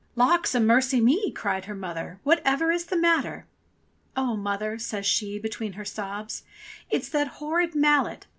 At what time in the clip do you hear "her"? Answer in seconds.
1.65-1.75, 5.73-5.85